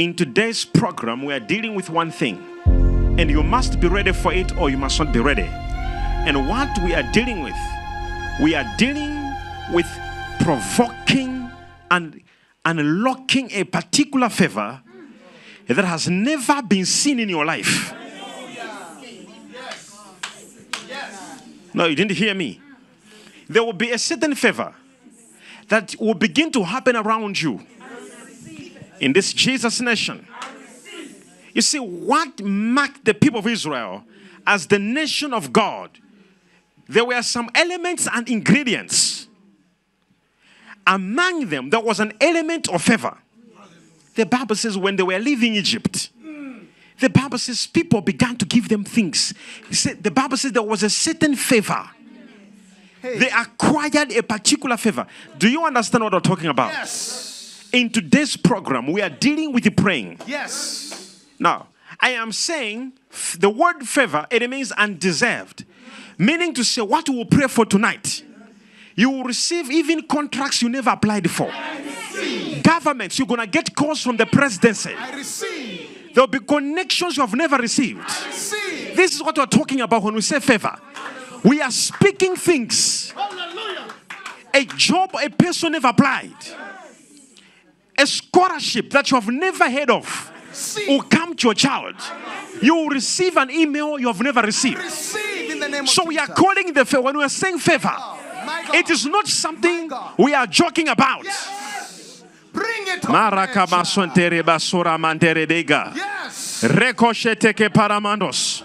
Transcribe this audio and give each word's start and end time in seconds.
In 0.00 0.14
today's 0.14 0.64
program, 0.64 1.26
we 1.26 1.34
are 1.34 1.40
dealing 1.40 1.74
with 1.74 1.90
one 1.90 2.10
thing, 2.10 2.42
and 3.18 3.30
you 3.30 3.42
must 3.42 3.80
be 3.80 3.86
ready 3.86 4.12
for 4.12 4.32
it 4.32 4.56
or 4.56 4.70
you 4.70 4.78
must 4.78 4.98
not 4.98 5.12
be 5.12 5.20
ready. 5.20 5.42
And 5.42 6.48
what 6.48 6.70
we 6.82 6.94
are 6.94 7.02
dealing 7.12 7.42
with, 7.42 7.60
we 8.42 8.54
are 8.54 8.64
dealing 8.78 9.14
with 9.74 9.86
provoking 10.40 11.50
and 11.90 12.18
unlocking 12.64 13.50
a 13.52 13.64
particular 13.64 14.30
favor 14.30 14.80
that 15.66 15.84
has 15.84 16.08
never 16.08 16.62
been 16.62 16.86
seen 16.86 17.20
in 17.20 17.28
your 17.28 17.44
life. 17.44 17.92
No, 21.74 21.84
you 21.84 21.94
didn't 21.94 22.16
hear 22.16 22.32
me. 22.32 22.58
There 23.50 23.62
will 23.62 23.74
be 23.74 23.90
a 23.90 23.98
certain 23.98 24.34
favor 24.34 24.74
that 25.68 25.94
will 26.00 26.14
begin 26.14 26.50
to 26.52 26.64
happen 26.64 26.96
around 26.96 27.42
you 27.42 27.60
in 29.00 29.12
this 29.12 29.32
Jesus 29.32 29.80
nation. 29.80 30.26
You 31.52 31.62
see, 31.62 31.78
what 31.78 32.42
marked 32.42 33.04
the 33.04 33.14
people 33.14 33.40
of 33.40 33.46
Israel 33.46 34.04
as 34.46 34.66
the 34.66 34.78
nation 34.78 35.32
of 35.34 35.52
God, 35.52 35.90
there 36.88 37.04
were 37.04 37.22
some 37.22 37.50
elements 37.54 38.08
and 38.12 38.28
ingredients. 38.28 39.26
Among 40.86 41.48
them, 41.48 41.70
there 41.70 41.80
was 41.80 42.00
an 42.00 42.12
element 42.20 42.68
of 42.68 42.82
favor. 42.82 43.16
The 44.14 44.26
Bible 44.26 44.56
says 44.56 44.76
when 44.76 44.96
they 44.96 45.02
were 45.02 45.18
leaving 45.18 45.54
Egypt, 45.54 46.10
the 46.98 47.08
Bible 47.08 47.38
says 47.38 47.66
people 47.66 48.00
began 48.00 48.36
to 48.36 48.44
give 48.44 48.68
them 48.68 48.84
things. 48.84 49.32
The 49.70 50.10
Bible 50.10 50.36
says 50.36 50.52
there 50.52 50.62
was 50.62 50.82
a 50.82 50.90
certain 50.90 51.34
favor. 51.34 51.88
Hey. 53.00 53.18
They 53.18 53.30
acquired 53.30 54.12
a 54.12 54.22
particular 54.22 54.76
favor. 54.76 55.06
Do 55.38 55.48
you 55.48 55.64
understand 55.64 56.04
what 56.04 56.12
I'm 56.12 56.20
talking 56.20 56.48
about? 56.48 56.72
Yes. 56.72 57.29
In 57.72 57.90
today's 57.90 58.36
program, 58.36 58.90
we 58.92 59.00
are 59.00 59.10
dealing 59.10 59.52
with 59.52 59.64
the 59.64 59.70
praying. 59.70 60.18
Yes. 60.26 61.24
Now, 61.38 61.68
I 62.00 62.10
am 62.10 62.32
saying 62.32 62.92
the 63.38 63.50
word 63.50 63.86
favor, 63.86 64.26
it 64.30 64.48
means 64.50 64.72
undeserved. 64.72 65.64
Meaning 66.18 66.52
to 66.54 66.64
say, 66.64 66.82
what 66.82 67.08
we 67.08 67.16
will 67.16 67.26
pray 67.26 67.46
for 67.46 67.64
tonight, 67.64 68.24
you 68.94 69.10
will 69.10 69.24
receive 69.24 69.70
even 69.70 70.02
contracts 70.02 70.62
you 70.62 70.68
never 70.68 70.90
applied 70.90 71.30
for. 71.30 71.50
Governments, 72.62 73.18
you're 73.18 73.28
going 73.28 73.40
to 73.40 73.46
get 73.46 73.74
calls 73.74 74.02
from 74.02 74.16
the 74.16 74.26
presidency. 74.26 74.92
I 74.94 75.16
receive. 75.16 76.10
There'll 76.12 76.26
be 76.26 76.40
connections 76.40 77.16
you 77.16 77.22
have 77.22 77.34
never 77.34 77.56
received. 77.56 78.06
This 78.96 79.14
is 79.14 79.22
what 79.22 79.38
we're 79.38 79.46
talking 79.46 79.80
about 79.80 80.02
when 80.02 80.14
we 80.14 80.20
say 80.20 80.40
favor. 80.40 80.76
We 81.44 81.62
are 81.62 81.70
speaking 81.70 82.34
things. 82.36 83.12
Hallelujah. 83.12 83.94
A 84.52 84.64
job 84.64 85.14
a 85.22 85.30
person 85.30 85.72
never 85.72 85.88
applied. 85.88 86.34
A 88.00 88.06
scholarship 88.06 88.88
that 88.90 89.10
you 89.10 89.20
have 89.20 89.28
never 89.28 89.70
heard 89.70 89.90
of 89.90 90.32
will 90.88 91.02
come 91.02 91.36
to 91.36 91.48
your 91.48 91.54
child. 91.54 91.94
You 92.62 92.74
will 92.74 92.88
receive 92.88 93.36
an 93.36 93.50
email 93.50 93.98
you 93.98 94.06
have 94.06 94.20
never 94.20 94.40
received. 94.40 94.78
Receive 94.78 95.50
in 95.50 95.60
the 95.60 95.68
name 95.68 95.86
So 95.86 96.04
we 96.06 96.16
are 96.18 96.26
calling 96.26 96.72
the 96.72 96.84
favor. 96.86 97.02
When 97.02 97.18
we 97.18 97.24
are 97.24 97.28
saying 97.28 97.58
favor, 97.58 97.92
oh, 97.92 98.18
My 98.46 98.70
it 98.74 98.88
is 98.88 99.04
not 99.04 99.28
something 99.28 99.90
we 100.18 100.34
are 100.34 100.46
joking 100.46 100.88
about. 100.88 101.24
Yes. 101.24 102.24
Bring 102.52 102.88
it 102.88 103.04
on. 103.04 103.12
Maraka 103.12 103.60
nature. 103.60 103.76
basontere 103.76 104.42
basura 104.42 104.98
mantere 104.98 105.46
dega. 105.46 105.94
Yes. 105.94 106.64
Ricochet 106.64 107.54
que 107.54 107.68
paramandos. 107.68 108.62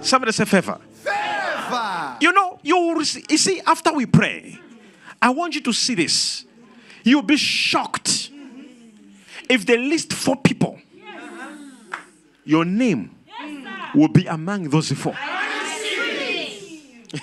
Somebody 0.00 0.32
say 0.32 0.44
favor. 0.44 0.78
Favor. 1.02 2.16
You 2.20 2.32
know, 2.32 2.58
you 2.62 2.76
will 2.76 2.98
you 2.98 3.36
see, 3.36 3.60
after 3.66 3.92
we 3.92 4.06
pray, 4.06 4.58
I 5.20 5.30
want 5.30 5.54
you 5.54 5.60
to 5.60 5.72
see 5.72 5.94
this. 5.94 6.47
You'll 7.04 7.22
be 7.22 7.36
shocked 7.36 8.30
if 9.48 9.64
they 9.64 9.78
list 9.78 10.12
four 10.12 10.36
people. 10.36 10.78
Your 12.44 12.64
name 12.64 13.10
will 13.94 14.08
be 14.08 14.26
among 14.26 14.70
those 14.70 14.92
four. 14.92 15.16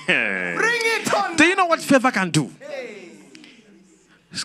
Bring 0.05 0.81
it 0.97 1.13
on. 1.13 1.35
Do 1.35 1.45
you 1.45 1.55
know 1.55 1.65
what 1.67 1.81
favor 1.81 2.11
can 2.11 2.29
do? 2.29 2.51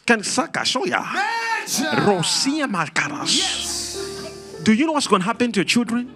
Can 0.06 0.22
saka 0.22 0.64
show 0.64 0.84
ya. 0.84 1.02
Nature. 1.02 2.00
Rosia 2.06 2.66
Marcaras. 2.70 4.64
Do 4.64 4.72
you 4.72 4.86
know 4.86 4.92
what's 4.92 5.06
going 5.08 5.20
to 5.20 5.26
happen 5.26 5.52
to 5.52 5.60
your 5.60 5.64
children? 5.64 6.14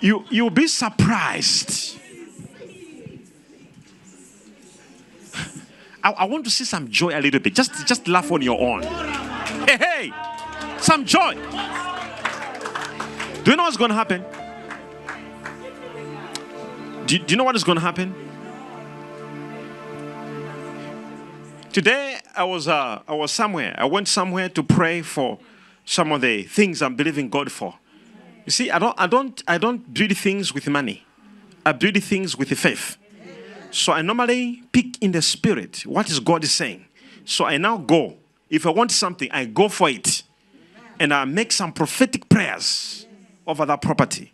You 0.00 0.24
you'll 0.30 0.50
be 0.50 0.66
surprised. 0.66 1.98
I, 6.04 6.10
I 6.10 6.24
want 6.26 6.44
to 6.44 6.50
see 6.50 6.64
some 6.64 6.90
joy 6.90 7.18
a 7.18 7.20
little 7.20 7.40
bit. 7.40 7.54
Just 7.54 7.86
just 7.86 8.06
laugh 8.06 8.30
on 8.30 8.42
your 8.42 8.60
own. 8.60 8.82
Hey 9.66 9.78
hey, 9.78 10.12
some 10.78 11.06
joy. 11.06 11.34
Do 13.42 13.50
you 13.50 13.56
know 13.56 13.64
what's 13.64 13.76
going 13.76 13.90
to 13.90 13.94
happen? 13.94 14.24
Do, 17.06 17.18
do 17.18 17.24
you 17.28 17.36
know 17.36 17.44
what 17.44 17.56
is 17.56 17.64
going 17.64 17.76
to 17.76 17.82
happen? 17.82 18.14
Today 21.72 22.18
I 22.36 22.44
was 22.44 22.68
uh, 22.68 23.02
I 23.08 23.14
was 23.14 23.32
somewhere. 23.32 23.74
I 23.76 23.86
went 23.86 24.08
somewhere 24.08 24.48
to 24.50 24.62
pray 24.62 25.02
for 25.02 25.38
some 25.84 26.12
of 26.12 26.20
the 26.20 26.44
things 26.44 26.82
I'm 26.82 26.96
believing 26.96 27.28
God 27.30 27.50
for. 27.50 27.74
You 28.44 28.52
see, 28.52 28.70
I 28.70 28.78
don't 28.78 28.94
I 28.98 29.06
don't 29.06 29.42
I 29.48 29.58
don't 29.58 29.92
build 29.92 30.16
things 30.16 30.52
with 30.52 30.68
money. 30.68 31.04
I 31.64 31.72
build 31.72 32.02
things 32.02 32.36
with 32.36 32.50
the 32.50 32.56
faith. 32.56 32.98
So 33.74 33.92
I 33.92 34.02
normally 34.02 34.62
pick 34.70 35.02
in 35.02 35.10
the 35.10 35.20
spirit 35.20 35.84
what 35.84 36.08
is 36.08 36.20
God 36.20 36.44
is 36.44 36.52
saying. 36.52 36.86
So 37.24 37.44
I 37.44 37.56
now 37.56 37.76
go. 37.76 38.14
If 38.48 38.66
I 38.66 38.70
want 38.70 38.92
something, 38.92 39.28
I 39.32 39.46
go 39.46 39.68
for 39.68 39.90
it. 39.90 40.22
And 41.00 41.12
I 41.12 41.24
make 41.24 41.50
some 41.50 41.72
prophetic 41.72 42.28
prayers 42.28 43.04
over 43.44 43.66
that 43.66 43.82
property. 43.82 44.32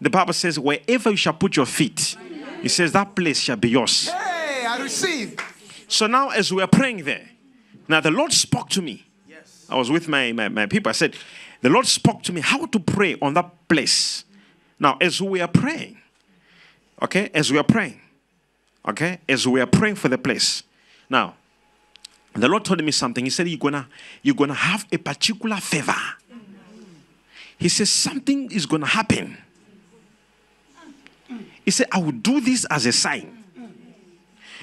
The 0.00 0.08
Bible 0.08 0.32
says, 0.32 0.58
wherever 0.58 1.10
you 1.10 1.16
shall 1.16 1.34
put 1.34 1.56
your 1.56 1.66
feet, 1.66 2.16
it 2.62 2.70
says 2.70 2.92
that 2.92 3.14
place 3.14 3.38
shall 3.38 3.56
be 3.56 3.68
yours. 3.68 4.08
Hey, 4.08 4.64
I 4.66 4.78
receive. 4.80 5.38
So 5.86 6.06
now, 6.06 6.30
as 6.30 6.50
we 6.50 6.62
are 6.62 6.66
praying 6.66 7.04
there, 7.04 7.28
now 7.86 8.00
the 8.00 8.10
Lord 8.10 8.32
spoke 8.32 8.70
to 8.70 8.80
me. 8.80 9.04
Yes. 9.28 9.66
I 9.68 9.76
was 9.76 9.90
with 9.90 10.08
my, 10.08 10.32
my, 10.32 10.48
my 10.48 10.64
people. 10.64 10.88
I 10.88 10.94
said, 10.94 11.16
The 11.60 11.68
Lord 11.68 11.86
spoke 11.86 12.22
to 12.22 12.32
me 12.32 12.40
how 12.40 12.64
to 12.64 12.80
pray 12.80 13.18
on 13.20 13.34
that 13.34 13.68
place. 13.68 14.24
Now, 14.80 14.96
as 15.02 15.20
we 15.20 15.42
are 15.42 15.48
praying, 15.48 15.98
okay, 17.02 17.30
as 17.34 17.52
we 17.52 17.58
are 17.58 17.64
praying, 17.64 18.00
okay, 18.86 19.18
as 19.28 19.46
we 19.46 19.60
are 19.60 19.66
praying 19.66 19.96
for 19.96 20.08
the 20.08 20.18
place. 20.18 20.62
Now, 21.08 21.34
the 22.34 22.48
Lord 22.48 22.64
told 22.64 22.82
me 22.82 22.90
something. 22.90 23.24
He 23.24 23.30
said, 23.30 23.48
You're 23.48 23.58
gonna, 23.58 23.88
you're 24.22 24.34
gonna 24.34 24.54
have 24.54 24.86
a 24.90 24.98
particular 24.98 25.56
favor. 25.56 25.94
He 27.58 27.68
says, 27.68 27.90
Something 27.90 28.50
is 28.50 28.66
gonna 28.66 28.86
happen. 28.86 29.38
He 31.64 31.70
said, 31.70 31.86
I 31.92 31.98
will 31.98 32.12
do 32.12 32.40
this 32.40 32.66
as 32.66 32.84
a 32.86 32.92
sign. 32.92 33.44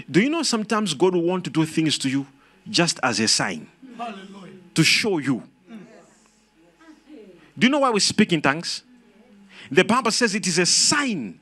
Do 0.09 0.21
you 0.21 0.29
know 0.29 0.43
sometimes 0.43 0.93
God 0.93 1.15
will 1.15 1.23
want 1.23 1.43
to 1.45 1.49
do 1.49 1.65
things 1.65 1.97
to 1.99 2.09
you 2.09 2.27
just 2.69 2.99
as 3.01 3.19
a 3.19 3.27
sign 3.27 3.67
Hallelujah. 3.97 4.53
to 4.75 4.83
show 4.83 5.17
you? 5.17 5.43
Do 7.57 7.67
you 7.67 7.69
know 7.69 7.79
why 7.79 7.89
we 7.89 7.99
speak 7.99 8.33
in 8.33 8.41
tongues? 8.41 8.83
The 9.69 9.83
Bible 9.83 10.11
says 10.11 10.35
it 10.35 10.47
is 10.47 10.57
a 10.57 10.65
sign. 10.65 11.39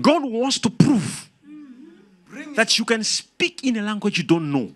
God 0.00 0.22
wants 0.24 0.58
to 0.60 0.70
prove 0.70 1.30
that 2.56 2.78
you 2.78 2.84
can 2.84 3.04
speak 3.04 3.64
in 3.64 3.76
a 3.76 3.82
language 3.82 4.18
you 4.18 4.24
don't 4.24 4.50
know. 4.50 4.72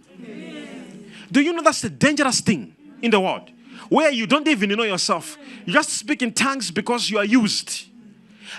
Do 1.30 1.40
you 1.40 1.52
know 1.52 1.62
that's 1.62 1.82
the 1.82 1.90
dangerous 1.90 2.40
thing 2.40 2.74
in 3.02 3.10
the 3.10 3.20
world? 3.20 3.50
Where 3.88 4.10
you 4.10 4.26
don't 4.26 4.46
even 4.48 4.70
know 4.70 4.84
yourself. 4.84 5.38
You 5.64 5.72
just 5.72 5.90
speak 5.90 6.22
in 6.22 6.32
tongues 6.32 6.70
because 6.70 7.10
you 7.10 7.18
are 7.18 7.24
used. 7.24 7.86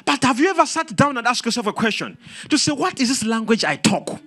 But 0.06 0.24
have 0.24 0.40
you 0.40 0.50
ever 0.50 0.66
sat 0.66 0.96
down 0.96 1.18
and 1.18 1.26
asked 1.28 1.46
yourself 1.46 1.68
a 1.68 1.74
question 1.74 2.18
to 2.50 2.58
say, 2.58 2.72
What 2.72 3.00
is 3.00 3.10
this 3.10 3.24
language 3.24 3.64
I 3.64 3.78
talk? 3.78 4.20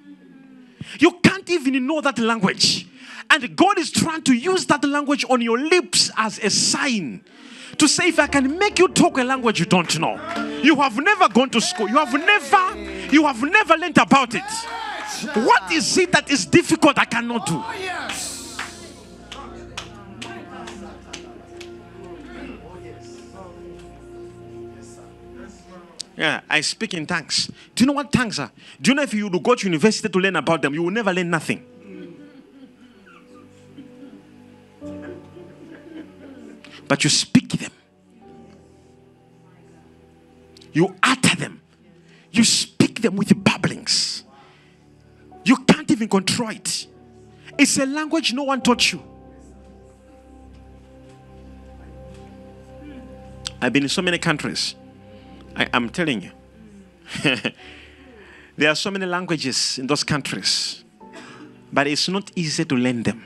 You 0.98 1.12
can't 1.22 1.48
even 1.50 1.86
know 1.86 2.00
that 2.00 2.18
language. 2.18 2.86
And 3.28 3.54
God 3.56 3.78
is 3.78 3.90
trying 3.90 4.22
to 4.22 4.34
use 4.34 4.66
that 4.66 4.84
language 4.84 5.24
on 5.28 5.40
your 5.40 5.58
lips 5.58 6.10
as 6.16 6.38
a 6.40 6.50
sign 6.50 7.24
to 7.80 7.88
say, 7.88 8.08
If 8.08 8.18
I 8.18 8.26
can 8.26 8.58
make 8.58 8.78
you 8.78 8.88
talk 8.88 9.18
a 9.18 9.24
language 9.24 9.58
you 9.58 9.66
don't 9.66 9.98
know, 9.98 10.20
you 10.62 10.76
have 10.76 10.96
never 10.98 11.28
gone 11.28 11.48
to 11.50 11.60
school, 11.60 11.88
you 11.88 11.96
have 11.96 12.12
never, 12.12 12.76
you 13.10 13.26
have 13.26 13.42
never 13.42 13.76
learned 13.76 13.98
about 13.98 14.34
it. 14.34 14.42
What 15.34 15.72
is 15.72 15.98
it 15.98 16.12
that 16.12 16.30
is 16.30 16.46
difficult 16.46 16.98
I 16.98 17.06
cannot 17.06 17.46
do? 17.46 17.64
Yeah, 26.16 26.42
I 26.50 26.60
speak 26.60 26.92
in 26.92 27.06
tongues. 27.06 27.50
Do 27.74 27.82
you 27.82 27.86
know 27.86 27.94
what 27.94 28.12
tongues 28.12 28.38
are? 28.38 28.50
Do 28.80 28.90
you 28.90 28.94
know 28.94 29.02
if 29.02 29.14
you 29.14 29.30
go 29.40 29.54
to 29.54 29.66
university 29.66 30.06
to 30.10 30.18
learn 30.18 30.36
about 30.36 30.60
them, 30.60 30.74
you 30.74 30.82
will 30.82 30.90
never 30.90 31.14
learn 31.14 31.30
nothing? 31.30 31.64
But 36.90 37.04
you 37.04 37.10
speak 37.10 37.50
them, 37.50 37.70
you 40.72 40.92
utter 41.04 41.36
them, 41.36 41.62
you 42.32 42.42
speak 42.42 43.00
them 43.00 43.14
with 43.14 43.32
babblings. 43.44 44.24
You 45.44 45.56
can't 45.58 45.88
even 45.88 46.08
control 46.08 46.50
it. 46.50 46.88
It's 47.56 47.78
a 47.78 47.86
language 47.86 48.32
no 48.32 48.42
one 48.42 48.60
taught 48.60 48.90
you. 48.90 49.00
I've 53.62 53.72
been 53.72 53.84
in 53.84 53.88
so 53.88 54.02
many 54.02 54.18
countries. 54.18 54.74
I, 55.54 55.68
am 55.72 55.90
telling 55.90 56.22
you. 56.22 56.32
there 58.56 58.68
are 58.68 58.74
so 58.74 58.90
many 58.90 59.06
languages 59.06 59.78
in 59.78 59.86
those 59.86 60.02
countries, 60.02 60.82
but 61.72 61.86
it's 61.86 62.08
not 62.08 62.32
easy 62.34 62.64
to 62.64 62.74
learn 62.74 63.04
them. 63.04 63.24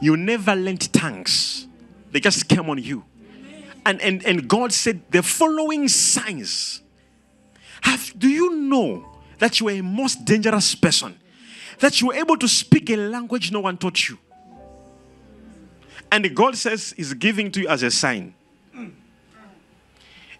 You 0.00 0.16
never 0.16 0.54
learned 0.54 0.92
tongues, 0.92 1.66
they 2.10 2.20
just 2.20 2.48
came 2.48 2.68
on 2.68 2.78
you. 2.78 3.04
And, 3.84 4.00
and, 4.00 4.24
and 4.26 4.48
God 4.48 4.72
said 4.72 5.00
the 5.10 5.22
following 5.22 5.88
signs. 5.88 6.82
Have, 7.82 8.12
do 8.18 8.28
you 8.28 8.56
know 8.56 9.06
that 9.38 9.60
you 9.60 9.68
are 9.68 9.72
a 9.72 9.80
most 9.80 10.24
dangerous 10.24 10.74
person? 10.74 11.18
That 11.78 12.00
you 12.00 12.10
are 12.10 12.14
able 12.14 12.36
to 12.38 12.48
speak 12.48 12.90
a 12.90 12.96
language 12.96 13.52
no 13.52 13.60
one 13.60 13.76
taught 13.76 14.08
you. 14.08 14.18
And 16.10 16.34
God 16.34 16.56
says 16.56 16.94
He's 16.96 17.14
giving 17.14 17.50
to 17.52 17.60
you 17.60 17.68
as 17.68 17.82
a 17.82 17.90
sign. 17.90 18.34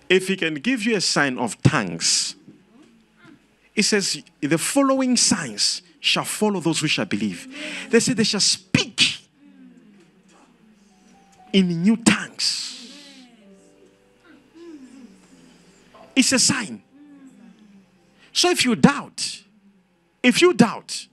If 0.08 0.28
He 0.28 0.36
can 0.36 0.54
give 0.54 0.84
you 0.84 0.96
a 0.96 1.00
sign 1.00 1.38
of 1.38 1.60
tongues, 1.62 2.34
He 3.74 3.82
says, 3.82 4.22
The 4.40 4.58
following 4.58 5.16
signs 5.16 5.82
shall 6.00 6.24
follow 6.24 6.60
those 6.60 6.80
who 6.80 6.86
shall 6.86 7.04
believe. 7.04 7.88
They 7.90 8.00
say 8.00 8.12
they 8.12 8.24
shall 8.24 8.40
speak 8.40 8.65
in 11.56 11.82
new 11.82 11.96
tongues. 11.96 12.92
It's 16.14 16.30
a 16.32 16.38
sign. 16.38 16.82
So 18.30 18.50
if 18.50 18.62
you 18.66 18.76
doubt, 18.76 19.42
if 20.22 20.42
you 20.42 20.52
doubt, 20.52 21.06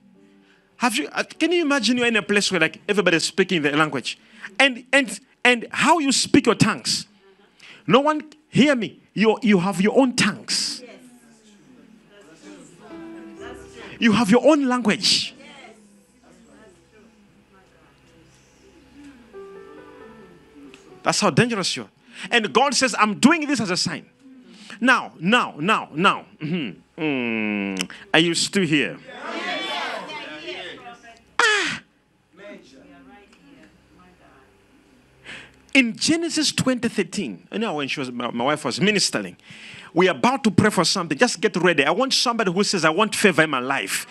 have 0.75 0.97
you 0.97 1.07
uh, 1.13 1.23
can 1.39 1.53
you 1.53 1.61
imagine 1.61 1.95
you're 1.97 2.07
in 2.07 2.17
a 2.17 2.21
place 2.21 2.51
where 2.51 2.59
like 2.59 2.81
everybody's 2.89 3.23
speaking 3.23 3.61
the 3.61 3.71
language 3.71 4.17
and 4.59 4.83
and 4.91 5.17
and 5.45 5.65
how 5.71 5.99
you 5.99 6.11
speak 6.11 6.45
your 6.45 6.55
tongues 6.55 7.07
no 7.87 8.01
one 8.01 8.21
hear 8.49 8.75
me 8.75 8.99
you 9.13 9.39
you 9.41 9.59
have 9.59 9.79
your 9.79 9.97
own 9.97 10.13
tongues 10.13 10.83
you 13.97 14.11
have 14.11 14.29
your 14.29 14.45
own 14.45 14.67
language 14.67 15.32
that's 21.03 21.19
how 21.19 21.29
dangerous 21.29 21.75
you 21.75 21.83
are 21.83 21.89
and 22.31 22.53
god 22.53 22.73
says 22.73 22.95
i'm 22.99 23.19
doing 23.19 23.47
this 23.47 23.59
as 23.59 23.69
a 23.69 23.77
sign 23.77 24.05
now 24.81 25.11
now 25.19 25.53
now 25.59 25.89
now 25.93 26.25
mm-hmm. 26.41 27.01
mm. 27.01 27.91
are 28.13 28.19
you 28.19 28.33
still 28.33 28.65
here 28.65 28.97
Ah! 31.39 31.81
In 35.73 35.95
Genesis 35.95 36.51
2013, 36.51 37.47
you 37.51 37.59
know, 37.59 37.73
when 37.75 37.87
she 37.87 37.99
was, 37.99 38.11
my, 38.11 38.29
my 38.29 38.43
wife 38.43 38.63
was 38.63 38.79
ministering, 38.79 39.35
we're 39.93 40.11
about 40.11 40.43
to 40.43 40.51
pray 40.51 40.69
for 40.69 40.85
something. 40.85 41.17
Just 41.17 41.41
get 41.41 41.55
ready. 41.55 41.83
I 41.83 41.91
want 41.91 42.13
somebody 42.13 42.51
who 42.51 42.63
says, 42.63 42.85
I 42.85 42.91
want 42.91 43.15
favor 43.15 43.41
in 43.41 43.49
my 43.49 43.59
life. 43.59 44.05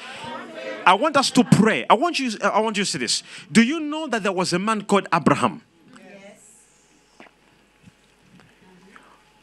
I 0.85 0.95
want 0.95 1.17
us 1.17 1.31
to 1.31 1.45
pray. 1.45 1.87
I 1.89 1.95
want 1.95 2.19
you, 2.19 2.33
I 2.43 2.61
want 2.61 2.77
you 2.77 2.85
to 2.85 2.91
see 2.91 2.99
this. 2.99 3.23
Do 3.51 3.63
you 3.63 3.79
know 3.79 4.09
that 4.09 4.25
there 4.25 4.33
was 4.33 4.53
a 4.53 4.59
man 4.59 4.83
called 4.83 5.07
Abraham? 5.15 5.63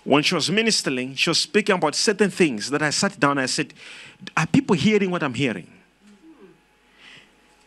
When 0.09 0.23
she 0.23 0.33
was 0.33 0.49
ministering, 0.49 1.13
she 1.13 1.29
was 1.29 1.37
speaking 1.37 1.75
about 1.75 1.93
certain 1.93 2.31
things 2.31 2.71
that 2.71 2.81
I 2.81 2.89
sat 2.89 3.19
down 3.19 3.33
and 3.33 3.41
I 3.41 3.45
said, 3.45 3.75
Are 4.35 4.47
people 4.47 4.75
hearing 4.75 5.11
what 5.11 5.21
I'm 5.21 5.35
hearing? 5.35 5.71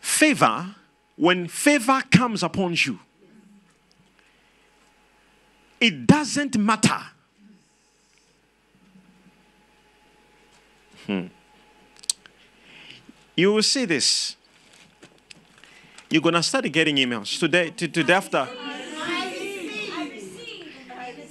Favor, 0.01 0.75
when 1.15 1.47
favor 1.47 2.01
comes 2.11 2.43
upon 2.43 2.75
you, 2.75 2.99
it 5.79 6.05
doesn't 6.05 6.57
matter. 6.57 6.99
Hmm. 11.07 11.27
You 13.37 13.53
will 13.53 13.63
see 13.63 13.85
this. 13.85 14.35
You're 16.09 16.21
going 16.21 16.35
to 16.35 16.43
start 16.43 16.69
getting 16.73 16.97
emails 16.97 17.39
today, 17.39 17.69
to, 17.69 17.87
today 17.87 18.13
after. 18.13 18.49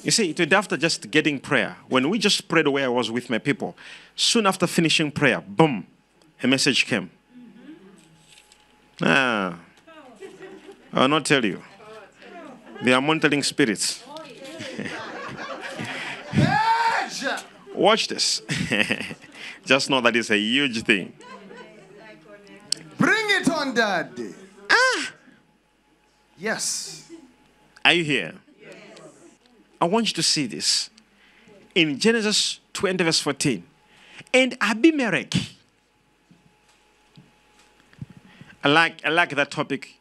You 0.03 0.11
see, 0.11 0.35
today 0.35 0.57
after 0.57 0.77
just 0.77 1.11
getting 1.11 1.39
prayer, 1.39 1.77
when 1.89 2.11
we 2.11 2.19
just 2.19 2.49
prayed 2.49 2.67
where 2.67 2.87
I 2.87 2.89
was 2.89 3.11
with 3.11 3.31
my 3.31 3.39
people, 3.39 3.77
soon 4.17 4.47
after 4.47 4.67
finishing 4.67 5.13
prayer, 5.13 5.41
boom, 5.41 5.87
a 6.43 6.49
message 6.49 6.87
came. 6.87 7.11
Ah, 9.01 9.59
I'll 10.93 11.09
not 11.09 11.25
tell 11.25 11.45
you. 11.45 11.63
They 12.83 12.93
are 12.93 13.01
monitoring 13.01 13.45
spirits. 13.45 14.03
Watch 17.75 18.09
this. 18.09 18.43
Just 19.65 19.89
know 19.89 20.01
that 20.01 20.17
it's 20.17 20.31
a 20.31 20.37
huge 20.37 20.83
thing. 20.83 21.13
Bring 22.99 23.31
it 23.31 23.49
on, 23.49 23.73
Daddy. 23.75 24.35
Ah. 24.69 25.13
Yes. 26.37 27.09
Are 27.85 27.93
you 27.93 28.05
here? 28.05 28.35
I 29.83 29.85
want 29.87 30.07
you 30.07 30.15
to 30.15 30.23
see 30.23 30.47
this. 30.47 30.91
In 31.75 31.99
Genesis 31.99 32.61
20, 32.73 33.03
verse 33.03 33.19
14. 33.19 33.65
And 34.33 34.57
Abimelech. 34.61 35.35
I 38.63 38.69
like, 38.69 39.05
I 39.05 39.09
like 39.09 39.31
that 39.31 39.51
topic. 39.51 39.99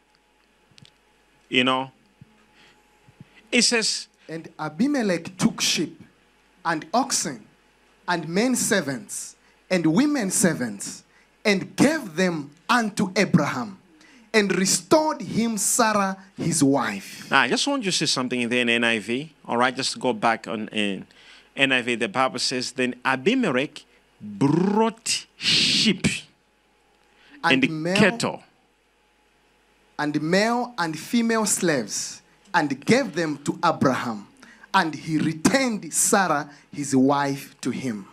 You 1.48 1.64
know. 1.64 1.90
It 3.50 3.62
says, 3.62 4.06
And 4.28 4.48
Abimelech 4.56 5.36
took 5.36 5.60
sheep 5.60 6.00
and 6.64 6.86
oxen 6.94 7.44
and 8.06 8.28
men 8.28 8.54
servants 8.54 9.34
and 9.68 9.84
women 9.84 10.30
servants 10.30 11.02
and 11.44 11.74
gave 11.74 12.14
them 12.14 12.52
unto 12.68 13.10
Abraham 13.16 13.78
and 14.34 14.56
restored 14.56 15.20
him 15.20 15.58
Sarah 15.58 16.16
his 16.36 16.64
wife. 16.64 17.30
Now, 17.30 17.40
I 17.40 17.48
just 17.48 17.66
want 17.66 17.84
you 17.84 17.90
to 17.90 17.96
say 17.96 18.06
something 18.06 18.40
in 18.40 18.48
the 18.48 18.56
NIV. 18.56 19.30
All 19.44 19.56
right, 19.56 19.74
just 19.74 19.98
go 19.98 20.12
back 20.12 20.48
on 20.48 20.68
in 20.68 21.06
NIV. 21.56 21.98
The 21.98 22.08
Bible 22.08 22.38
says, 22.38 22.72
Then 22.72 22.94
Abimelech 23.04 23.84
brought 24.20 25.26
sheep 25.36 26.06
and, 27.44 27.64
and 27.64 27.82
male, 27.82 27.96
cattle 27.96 28.42
and 29.98 30.20
male 30.20 30.74
and 30.78 30.98
female 30.98 31.46
slaves 31.46 32.22
and 32.54 32.84
gave 32.84 33.14
them 33.14 33.38
to 33.38 33.58
Abraham 33.64 34.26
and 34.74 34.94
he 34.94 35.18
returned 35.18 35.92
Sarah, 35.92 36.50
his 36.72 36.96
wife, 36.96 37.54
to 37.60 37.70
him. 37.70 38.08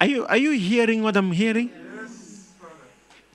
Are 0.00 0.06
you, 0.06 0.26
are 0.26 0.36
you 0.36 0.52
hearing 0.52 1.02
what 1.02 1.16
I'm 1.16 1.32
hearing? 1.32 1.70
Yes. 1.96 2.52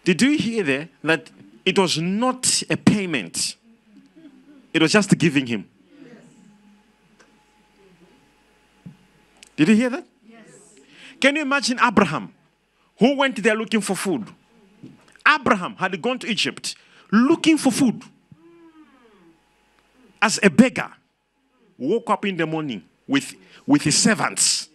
Did 0.03 0.22
you 0.22 0.38
hear 0.38 0.63
there 0.63 0.89
that 1.03 1.30
it 1.67 1.77
was 1.77 1.97
not 1.97 2.63
a 2.69 2.77
payment? 2.77 3.57
It 4.74 4.81
was 4.81 4.93
just 4.93 5.17
giving 5.17 5.45
him. 5.45 5.69
Did 9.57 9.67
you 9.67 9.75
hear 9.75 9.89
that? 9.89 10.05
Yes. 10.29 10.39
Can 11.19 11.36
you 11.36 11.41
imagine 11.41 11.77
Abraham 11.83 12.33
who 12.97 13.17
went 13.17 13.43
there 13.43 13.55
looking 13.55 13.81
for 13.81 13.97
food? 13.97 14.25
Abraham 15.27 15.75
had 15.75 16.01
gone 16.01 16.19
to 16.19 16.27
Egypt 16.27 16.75
looking 17.12 17.57
for 17.57 17.69
food 17.69 18.01
as 20.21 20.39
a 20.41 20.50
beggar 20.50 20.89
woke 21.77 22.09
up 22.09 22.25
in 22.25 22.38
the 22.38 22.45
morning 22.45 22.81
with, 23.09 23.36
with 23.65 23.81
his 23.81 23.97
servants 23.97 24.69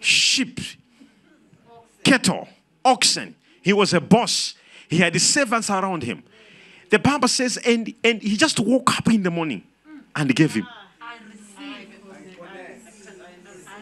sheep, 0.00 0.60
cattle, 2.02 2.48
oxen. 2.82 3.34
He 3.68 3.74
was 3.74 3.92
a 3.92 4.00
boss. 4.00 4.54
He 4.88 4.96
had 4.96 5.12
his 5.12 5.28
servants 5.28 5.68
around 5.68 6.02
him. 6.02 6.22
The 6.88 6.98
Bible 6.98 7.28
says, 7.28 7.58
and, 7.58 7.92
and 8.02 8.22
he 8.22 8.34
just 8.34 8.58
woke 8.58 8.96
up 8.96 9.06
in 9.08 9.22
the 9.22 9.30
morning 9.30 9.62
and 10.16 10.34
gave 10.34 10.54
him. 10.54 10.66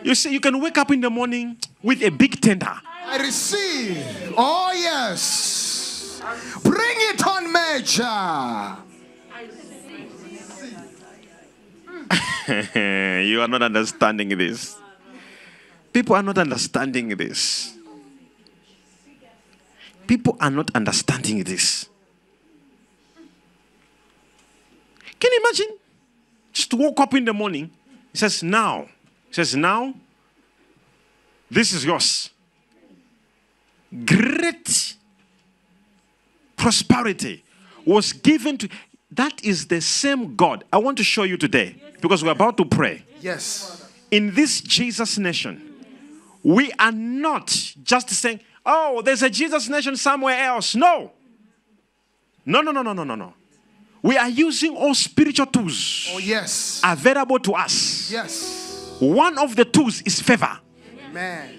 You 0.03 0.17
see, 0.17 0.33
you 0.33 0.41
can 0.41 0.61
wake 0.61 0.77
up 0.77 0.91
in 0.91 1.01
the 1.03 1.09
morning 1.09 1.57
with 1.85 2.03
a 2.03 2.09
big 2.11 2.41
tender. 2.41 2.81
I 3.05 3.19
receive. 3.19 4.35
Oh, 4.37 4.73
yes. 4.75 6.21
Bring 6.65 6.97
it 7.15 7.25
on, 7.25 7.53
Major. 7.53 8.03
you 13.25 13.41
are 13.41 13.47
not 13.47 13.63
understanding 13.63 14.37
this. 14.37 14.77
People 15.93 16.17
are 16.17 16.25
not 16.25 16.39
understanding 16.39 17.11
this. 17.11 17.76
People 20.07 20.37
are 20.41 20.51
not 20.51 20.71
understanding 20.75 21.43
this. 21.45 21.89
Can 25.19 25.33
you 25.33 25.41
imagine? 25.45 25.79
Just 26.53 26.73
woke 26.75 27.01
up 27.01 27.15
in 27.15 27.25
the 27.25 27.33
morning. 27.33 27.71
He 28.13 28.19
says, 28.19 28.43
Now. 28.43 28.89
He 29.29 29.35
says, 29.35 29.57
Now, 29.57 29.95
this 31.51 31.73
is 31.73 31.85
yours. 31.85 32.31
Great 34.05 34.97
prosperity 36.57 37.45
was 37.85 38.13
given 38.13 38.59
to 38.59 38.69
that 39.13 39.45
is 39.45 39.69
the 39.69 39.81
same 39.81 40.35
God. 40.35 40.65
I 40.73 40.79
want 40.79 40.99
to 40.99 41.05
show 41.05 41.23
you 41.23 41.37
today 41.37 41.77
because 42.01 42.25
we're 42.25 42.33
about 42.33 42.57
to 42.59 42.65
pray. 42.65 43.05
Yes. 43.21 43.89
In 44.11 44.35
this 44.35 44.61
Jesus 44.61 45.17
nation, 45.19 45.63
we 46.43 46.73
are 46.79 46.93
not 46.93 47.49
just 47.83 48.11
saying, 48.11 48.41
oh, 48.67 49.01
there's 49.03 49.23
a 49.23 49.31
Jesus 49.31 49.69
nation 49.69 49.97
somewhere 49.97 50.39
else. 50.45 50.75
No. 50.75 51.13
No, 52.45 52.61
no, 52.61 52.71
no, 52.73 52.83
no, 52.83 52.93
no, 52.93 53.05
no, 53.05 53.15
no. 53.15 53.35
We 54.03 54.17
are 54.17 54.29
using 54.29 54.77
all 54.77 54.95
spiritual 54.95 55.47
tools 55.47 56.09
Oh, 56.13 56.19
yes. 56.19 56.81
available 56.85 57.39
to 57.41 57.55
us. 57.55 58.11
Yes. 58.11 58.97
One 59.01 59.39
of 59.39 59.57
the 59.57 59.65
tools 59.65 60.03
is 60.03 60.21
favor. 60.21 60.59
Man. 61.13 61.59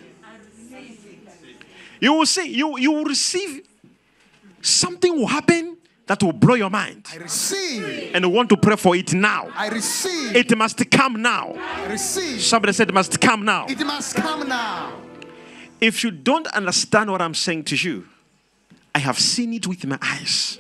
You 2.00 2.14
will 2.14 2.26
see, 2.28 2.48
you, 2.56 2.78
you 2.78 2.92
will 2.92 3.06
receive 3.06 3.68
something 4.62 5.16
will 5.18 5.28
happen 5.28 5.78
that 6.06 6.22
will 6.24 6.32
blow 6.32 6.54
your 6.56 6.70
mind. 6.70 7.06
I 7.12 7.18
receive. 7.18 8.12
And 8.16 8.24
you 8.24 8.30
want 8.30 8.50
to 8.50 8.58
pray 8.58 8.76
for 8.76 8.96
it 8.96 9.14
now. 9.14 9.50
I 9.56 9.68
receive. 9.70 10.36
It 10.36 10.56
must 10.58 10.90
come 10.90 11.22
now. 11.22 11.54
I 11.58 11.88
receive. 11.88 12.42
Somebody 12.42 12.74
said 12.74 12.90
it 12.90 12.94
must 12.94 13.20
come 13.20 13.44
now. 13.44 13.66
It 13.68 13.80
must 13.86 14.16
come 14.16 14.48
now. 14.48 14.94
If 15.80 16.04
you 16.04 16.12
don't 16.12 16.48
understand 16.48 17.12
what 17.12 17.22
I'm 17.22 17.36
saying 17.36 17.66
to 17.66 17.76
you, 17.76 18.08
I 18.96 19.00
have 19.00 19.20
seen 19.20 19.54
it 19.54 19.68
with 19.68 19.86
my 19.86 19.98
eyes. 20.02 20.58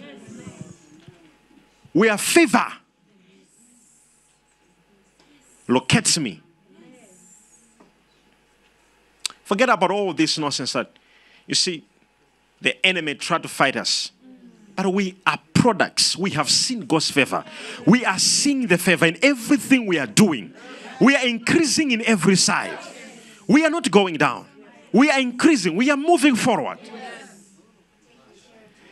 Where 1.91 2.17
favor 2.17 2.67
locates 5.67 6.19
me. 6.19 6.41
Forget 9.43 9.69
about 9.69 9.91
all 9.91 10.13
this 10.13 10.37
nonsense 10.37 10.73
that 10.73 10.91
you 11.47 11.55
see, 11.55 11.83
the 12.61 12.85
enemy 12.85 13.15
tried 13.15 13.43
to 13.43 13.47
fight 13.47 13.75
us. 13.75 14.11
But 14.75 14.93
we 14.93 15.17
are 15.25 15.39
products. 15.53 16.15
We 16.15 16.31
have 16.31 16.49
seen 16.49 16.81
God's 16.81 17.09
favor. 17.09 17.43
We 17.85 18.05
are 18.05 18.19
seeing 18.19 18.67
the 18.67 18.77
favor 18.77 19.05
in 19.05 19.17
everything 19.23 19.87
we 19.87 19.97
are 19.97 20.05
doing. 20.05 20.53
We 20.99 21.15
are 21.15 21.25
increasing 21.25 21.91
in 21.91 22.03
every 22.05 22.35
side. 22.35 22.77
We 23.47 23.65
are 23.65 23.69
not 23.69 23.89
going 23.89 24.15
down. 24.15 24.45
We 24.91 25.09
are 25.09 25.19
increasing. 25.19 25.75
We 25.75 25.89
are 25.91 25.97
moving 25.97 26.35
forward. 26.35 26.79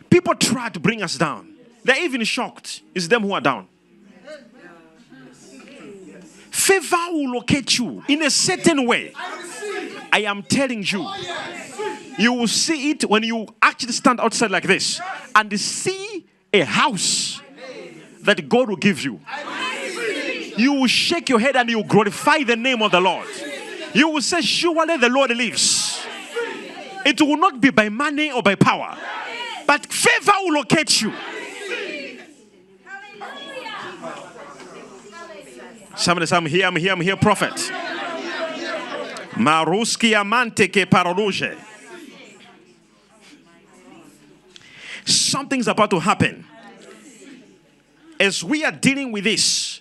People 0.10 0.36
try 0.36 0.70
to 0.70 0.80
bring 0.80 1.02
us 1.02 1.18
down. 1.18 1.54
They're 1.84 2.04
even 2.04 2.24
shocked. 2.24 2.82
It's 2.94 3.08
them 3.08 3.24
who 3.24 3.34
are 3.34 3.42
down. 3.42 3.68
Favor 6.52 6.98
will 7.12 7.34
locate 7.34 7.78
you 7.78 8.04
in 8.08 8.24
a 8.24 8.30
certain 8.30 8.88
way. 8.88 9.14
I 10.12 10.22
am 10.22 10.42
telling 10.42 10.84
you. 10.84 11.08
You 12.18 12.34
will 12.34 12.48
see 12.48 12.92
it 12.92 13.10
when 13.10 13.24
you 13.24 13.46
actually 13.62 13.92
stand 13.92 14.20
outside 14.22 14.52
like 14.52 14.64
this 14.64 15.02
and 15.36 15.60
see 15.60 16.26
a 16.54 16.62
house 16.62 17.42
that 18.22 18.48
God 18.48 18.70
will 18.70 18.78
give 18.78 19.04
you. 19.04 19.20
You 20.58 20.74
will 20.74 20.88
shake 20.88 21.28
your 21.28 21.40
head 21.40 21.56
and 21.56 21.70
you 21.70 21.78
will 21.78 21.88
glorify 21.88 22.44
the 22.44 22.56
name 22.56 22.82
of 22.82 22.92
the 22.92 23.02
Lord. 23.02 23.28
You 23.94 24.10
will 24.10 24.22
say, 24.22 24.42
Surely 24.42 24.98
the 24.98 25.10
Lord 25.10 25.32
lives. 25.32 25.85
It 27.06 27.22
will 27.22 27.38
not 27.38 27.62
be 27.62 27.70
by 27.70 27.88
money 27.90 28.32
or 28.32 28.42
by 28.42 28.56
power, 28.56 28.98
but 29.68 29.86
favor 29.86 30.32
will 30.44 30.56
locate 30.56 31.02
you. 31.02 31.14
Somebody 35.96 36.26
say, 36.26 36.36
I'm 36.36 36.46
here, 36.46 36.66
I'm 36.66 36.76
here, 36.76 36.92
I'm 36.92 37.02
here, 37.02 37.16
prophet. 37.16 37.54
Maruski 39.36 40.20
amante 40.20 40.68
ke 40.68 40.90
paroluje. 40.90 41.56
Something's 45.06 45.68
about 45.68 45.92
to 45.92 46.00
happen. 46.00 46.46
As 48.20 48.44
we 48.44 48.66
are 48.66 48.72
dealing 48.72 49.12
with 49.12 49.26
this, 49.26 49.80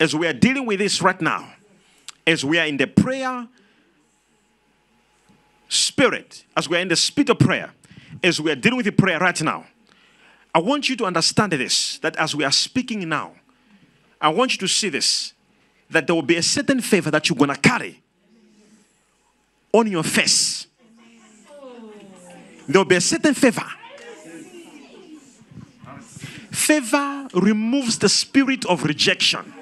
as 0.00 0.16
we 0.16 0.26
are 0.26 0.32
dealing 0.32 0.66
with 0.66 0.78
this 0.78 1.02
right 1.02 1.20
now, 1.20 1.52
as 2.26 2.44
we 2.44 2.58
are 2.58 2.66
in 2.66 2.76
the 2.76 2.86
prayer 2.86 3.46
spirit, 5.72 6.44
as 6.56 6.68
we 6.68 6.76
are 6.76 6.80
in 6.80 6.88
the 6.88 6.96
spirit 6.96 7.30
of 7.30 7.38
prayer, 7.38 7.72
as 8.22 8.40
we 8.40 8.50
are 8.50 8.54
dealing 8.54 8.76
with 8.76 8.86
the 8.86 8.92
prayer 8.92 9.18
right 9.18 9.40
now, 9.42 9.64
I 10.54 10.58
want 10.58 10.88
you 10.88 10.96
to 10.96 11.04
understand 11.04 11.52
this 11.52 11.98
that 11.98 12.16
as 12.16 12.34
we 12.34 12.44
are 12.44 12.52
speaking 12.52 13.08
now, 13.08 13.32
I 14.20 14.28
want 14.28 14.52
you 14.52 14.58
to 14.58 14.68
see 14.68 14.90
this 14.90 15.32
that 15.90 16.06
there 16.06 16.14
will 16.14 16.22
be 16.22 16.36
a 16.36 16.42
certain 16.42 16.80
favor 16.80 17.10
that 17.10 17.28
you're 17.28 17.36
going 17.36 17.50
to 17.50 17.60
carry 17.60 18.02
on 19.72 19.86
your 19.90 20.02
face. 20.02 20.66
There 22.68 22.80
will 22.80 22.84
be 22.84 22.96
a 22.96 23.00
certain 23.00 23.34
favor. 23.34 23.64
Favor 26.50 27.28
removes 27.34 27.98
the 27.98 28.08
spirit 28.08 28.64
of 28.66 28.84
rejection. 28.84 29.52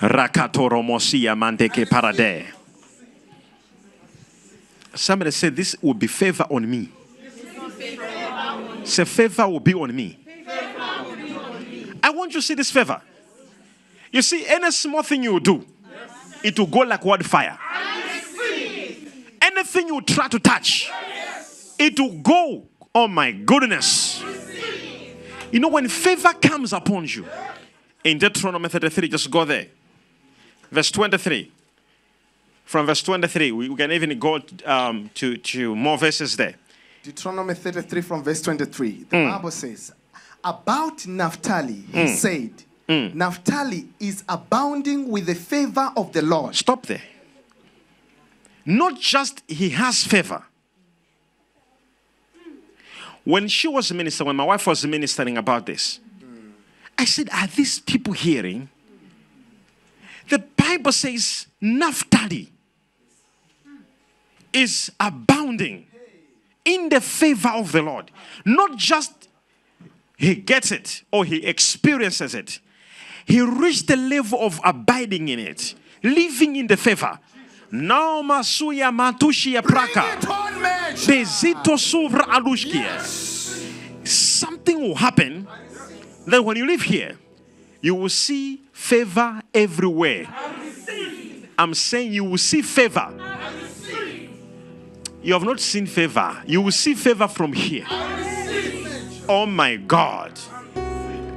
Rakatoromosia 0.00 1.34
mandeke 1.34 1.88
parade. 1.88 2.46
Somebody 4.94 5.30
said 5.30 5.54
this 5.54 5.76
will 5.80 5.94
be 5.94 6.06
favor 6.06 6.46
on 6.50 6.68
me. 6.68 6.88
Say 8.84 9.04
favor 9.04 9.48
will 9.48 9.60
be 9.60 9.74
on 9.74 9.94
me. 9.94 10.18
I 12.02 12.10
want 12.10 12.32
you 12.32 12.40
to 12.40 12.46
see 12.46 12.54
this 12.54 12.70
favor. 12.70 13.00
You 14.10 14.22
see, 14.22 14.46
any 14.46 14.70
small 14.70 15.02
thing 15.02 15.22
you 15.22 15.38
do, 15.40 15.64
it 16.42 16.58
will 16.58 16.66
go 16.66 16.80
like 16.80 17.04
wildfire. 17.04 17.58
Anything 19.42 19.88
you 19.88 20.00
try 20.02 20.28
to 20.28 20.38
touch, 20.38 20.90
it 21.78 21.98
will 21.98 22.18
go. 22.18 22.66
Oh 22.94 23.08
my 23.08 23.32
goodness. 23.32 24.22
You 25.52 25.60
know, 25.60 25.68
when 25.68 25.88
favor 25.88 26.32
comes 26.34 26.72
upon 26.72 27.06
you, 27.06 27.26
in 28.04 28.18
Deuteronomy 28.18 28.68
33, 28.68 29.08
just 29.08 29.30
go 29.30 29.44
there. 29.44 29.66
Verse 30.70 30.90
23. 30.90 31.52
From 32.64 32.86
verse 32.86 33.02
23, 33.02 33.52
we, 33.52 33.68
we 33.68 33.76
can 33.76 33.90
even 33.92 34.18
go 34.18 34.40
um, 34.66 35.10
to, 35.14 35.36
to 35.38 35.74
more 35.74 35.96
verses 35.96 36.36
there. 36.36 36.54
Deuteronomy 37.02 37.54
33 37.54 38.02
from 38.02 38.22
verse 38.22 38.42
23. 38.42 39.06
The 39.08 39.16
hmm. 39.16 39.30
Bible 39.30 39.50
says, 39.50 39.92
About 40.44 41.06
Naphtali, 41.06 41.84
he 41.90 42.02
hmm. 42.02 42.08
said, 42.08 42.52
hmm. 42.86 43.16
Naphtali 43.16 43.88
is 43.98 44.22
abounding 44.28 45.08
with 45.08 45.26
the 45.26 45.34
favor 45.34 45.90
of 45.96 46.12
the 46.12 46.20
Lord. 46.20 46.54
Stop 46.54 46.84
there. 46.86 47.02
Not 48.66 49.00
just 49.00 49.42
he 49.48 49.70
has 49.70 50.04
favor. 50.04 50.44
When 53.24 53.48
she 53.48 53.66
was 53.66 53.90
ministering, 53.92 54.26
when 54.26 54.36
my 54.36 54.44
wife 54.44 54.66
was 54.66 54.86
ministering 54.86 55.38
about 55.38 55.64
this, 55.64 56.00
I 56.98 57.06
said, 57.06 57.30
Are 57.32 57.46
these 57.46 57.78
people 57.78 58.12
hearing? 58.12 58.68
The 60.28 60.38
Bible 60.38 60.92
says 60.92 61.46
Naphtali 61.60 62.52
is 64.52 64.90
abounding 65.00 65.86
in 66.64 66.88
the 66.88 67.00
favor 67.00 67.48
of 67.48 67.72
the 67.72 67.82
Lord. 67.82 68.10
Not 68.44 68.76
just 68.76 69.28
he 70.16 70.34
gets 70.34 70.70
it 70.72 71.02
or 71.10 71.24
he 71.24 71.44
experiences 71.44 72.34
it, 72.34 72.60
he 73.24 73.40
reached 73.40 73.86
the 73.86 73.96
level 73.96 74.40
of 74.40 74.60
abiding 74.64 75.28
in 75.28 75.38
it, 75.38 75.74
living 76.02 76.56
in 76.56 76.66
the 76.66 76.76
favor. 76.76 77.18
Now 77.70 78.22
masuya 78.22 78.90
matushia 78.90 79.60
praka. 79.60 80.02
Bring 80.02 80.18
it 80.18 80.28
on, 80.28 80.62
Major. 80.62 81.12
Bezito 81.12 81.76
suvra 81.76 82.24
alushkia. 82.24 83.00
Something 84.06 84.80
will 84.80 84.94
happen 84.94 85.46
that 86.26 86.42
when 86.42 86.56
you 86.56 86.66
live 86.66 86.82
here, 86.82 87.18
you 87.80 87.94
will 87.94 88.08
see 88.08 88.62
favor 88.72 89.40
everywhere. 89.54 90.26
I'm 91.58 91.74
saying 91.74 92.12
you 92.12 92.24
will 92.24 92.38
see 92.38 92.62
favor. 92.62 93.12
You 95.22 95.32
have 95.34 95.42
not 95.42 95.60
seen 95.60 95.86
favor. 95.86 96.42
You 96.46 96.62
will 96.62 96.72
see 96.72 96.94
favor 96.94 97.28
from 97.28 97.52
here. 97.52 97.84
Oh 99.28 99.46
my 99.46 99.76
God. 99.76 100.38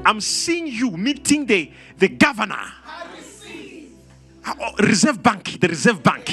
I'm 0.06 0.22
seeing 0.22 0.68
you 0.68 0.92
meeting 0.92 1.46
the, 1.46 1.72
the 1.98 2.08
governor. 2.08 2.72
Oh, 4.48 4.74
Reserve 4.80 5.22
Bank, 5.22 5.60
the 5.60 5.68
Reserve 5.68 6.02
Bank. 6.02 6.30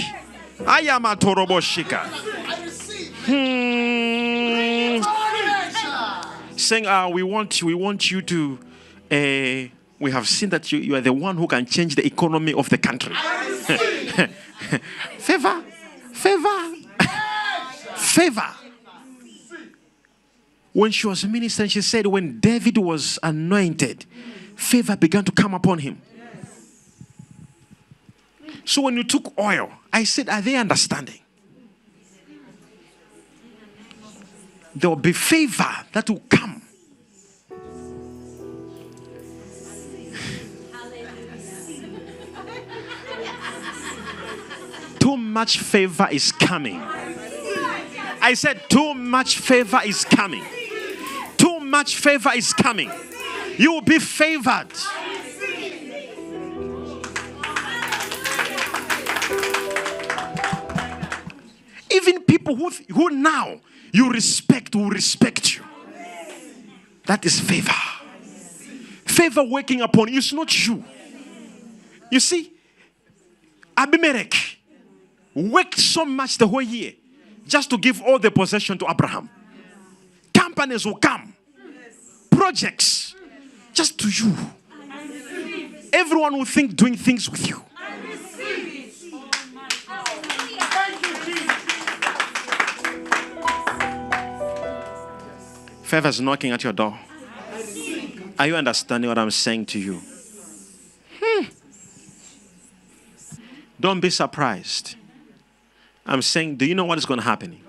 I 0.67 0.81
am 0.81 1.05
a 1.05 1.15
Torobo 1.17 1.61
Shika. 1.61 2.05
Hmm. 3.27 5.03
saying, 6.57 6.87
uh, 6.87 7.09
we 7.09 7.23
want 7.23 7.63
we 7.63 7.75
want 7.75 8.11
you 8.11 8.23
to 8.23 8.59
uh, 9.11 9.78
we 9.99 10.11
have 10.11 10.29
seen 10.29 10.51
that 10.51 10.71
you, 10.73 10.79
you 10.79 10.95
are 10.95 11.01
the 11.01 11.13
one 11.13 11.37
who 11.37 11.47
can 11.47 11.67
change 11.67 11.95
the 11.95 12.07
economy 12.07 12.53
of 12.53 12.69
the 12.69 12.79
country. 12.79 13.15
favor, 15.19 15.63
favor, 16.13 16.75
favor. 17.97 18.51
When 20.73 20.91
she 20.91 21.07
was 21.07 21.25
ministering, 21.25 21.69
she 21.69 21.81
said, 21.83 22.07
when 22.07 22.39
David 22.41 22.79
was 22.79 23.19
anointed, 23.23 24.05
favor 24.55 24.97
began 24.97 25.25
to 25.25 25.33
come 25.33 25.55
upon 25.55 25.79
him. 25.79 26.01
So 28.65 28.83
when 28.83 28.97
you 28.97 29.05
took 29.05 29.33
oil, 29.39 29.71
I 29.93 30.05
said, 30.05 30.29
are 30.29 30.43
they 30.43 30.57
understanding? 30.57 31.21
there 34.79 34.91
will 34.91 34.97
be 34.97 35.13
favor 35.13 35.75
that 35.93 36.09
will 36.09 36.23
come. 36.29 36.58
Too 45.09 45.17
much 45.17 45.61
favor 45.61 46.07
is 46.11 46.33
coming. 46.33 46.83
I 48.21 48.35
said, 48.35 48.69
too 48.69 48.93
much 48.93 49.39
favor 49.39 49.81
is 49.83 50.05
coming. 50.05 50.45
Too 51.39 51.61
much 51.61 51.97
favor 51.97 52.29
is 52.37 52.53
coming. 52.53 52.91
You 53.57 53.73
will 53.73 53.81
be 53.81 54.01
favored. 54.01 54.67
Even 61.91 62.23
people 62.25 62.55
who, 62.55 62.69
who 62.93 63.09
now 63.09 63.63
you 63.95 64.11
respect 64.11 64.77
will 64.77 64.91
respect 64.91 65.57
you. 65.57 65.65
That 67.07 67.25
is 67.25 67.41
favor. 67.41 67.73
Favor 69.07 69.45
working 69.45 69.81
upon 69.81 70.09
you 70.09 70.19
is 70.19 70.35
not 70.35 70.67
you. 70.67 70.85
You 72.11 72.21
see, 72.21 72.53
Abimelech 73.75 74.58
worked 75.39 75.79
so 75.79 76.05
much 76.05 76.39
the 76.39 76.49
whole 76.49 76.63
year 76.63 76.93
just 77.47 77.71
to 77.71 77.79
give 77.79 78.03
all 78.03 78.19
the 78.19 78.31
possession 78.31 78.77
to 78.79 78.87
Abraham. 78.91 79.31
Companies 80.35 80.85
will 80.85 80.97
come, 80.97 81.35
projects, 82.31 83.15
just 83.73 83.99
to 83.99 84.09
you. 84.09 84.35
Everyone 85.93 86.37
will 86.37 86.45
think 86.45 86.77
doing 86.77 86.97
things 86.97 87.31
with 87.31 87.49
you. 87.49 87.65
Favor 95.83 96.09
is 96.09 96.21
knocking 96.21 96.51
at 96.51 96.63
your 96.63 96.75
door. 96.75 96.99
Are 98.39 98.47
you 98.47 98.57
understanding 98.57 99.09
what 99.09 99.17
I'm 99.17 99.31
saying 99.31 99.67
to 99.67 99.79
you? 99.79 100.03
Hmm. 101.21 101.45
Don't 103.81 104.01
be 104.01 104.11
surprised. 104.11 104.97
I'm 106.09 106.23
saying, 106.23 106.57
do 106.57 106.65
you 106.65 106.75
know 106.75 106.87
what 106.87 106.97
is 106.97 107.05
going 107.05 107.21
to 107.21 107.25
happen? 107.25 107.61